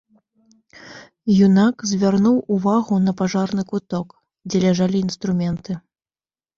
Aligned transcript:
Юнак 1.45 1.77
звярнуў 1.91 2.41
увагу 2.57 2.95
на 3.05 3.11
пажарны 3.23 3.63
куток, 3.71 4.07
дзе 4.53 4.57
ляжалі 4.69 4.97
інструменты. 5.07 5.71